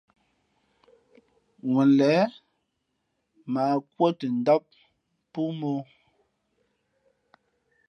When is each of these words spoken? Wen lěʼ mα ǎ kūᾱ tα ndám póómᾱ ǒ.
Wen 1.73 1.89
lěʼ 1.99 2.21
mα 3.51 3.61
ǎ 3.73 3.77
kūᾱ 3.93 4.09
tα 4.19 4.25
ndám 4.39 4.61
póómᾱ 5.33 5.69
ǒ. 5.77 5.79